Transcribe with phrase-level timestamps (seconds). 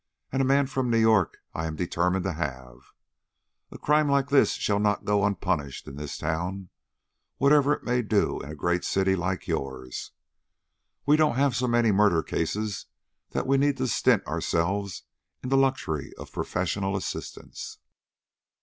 [0.31, 2.91] And a man from New York I am determined to have.
[3.69, 6.69] A crime like this shall not go unpunished in this town,
[7.37, 10.09] whatever it may do in a great city like yours.
[11.05, 12.87] We don't have so many murder cases
[13.33, 15.03] that we need to stint ourselves
[15.43, 17.77] in the luxury of professional assistance."